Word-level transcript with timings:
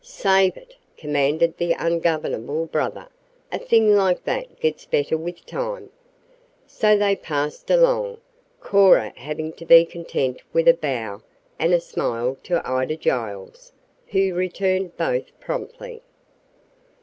"Save 0.03 0.57
it," 0.57 0.73
commanded 0.97 1.57
the 1.57 1.73
ungovernable 1.73 2.65
brother. 2.65 3.07
"A 3.51 3.59
thing 3.59 3.95
like 3.95 4.23
that 4.23 4.59
gets 4.59 4.83
better 4.85 5.15
with 5.15 5.45
time." 5.45 5.91
So 6.65 6.97
they 6.97 7.15
passed 7.15 7.69
along, 7.69 8.17
Cora 8.61 9.13
having 9.15 9.53
to 9.53 9.63
be 9.65 9.85
content 9.85 10.41
with 10.53 10.67
a 10.67 10.73
bow 10.73 11.21
and 11.59 11.71
a 11.71 11.79
smile 11.79 12.35
to 12.45 12.67
Ida 12.67 12.95
Giles, 12.95 13.73
who 14.07 14.33
returned 14.33 14.97
both 14.97 15.39
promptly. 15.39 16.01